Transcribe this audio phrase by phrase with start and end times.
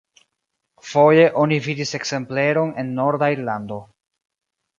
[0.91, 3.79] Foje oni vidis ekzempleron en norda Irlando.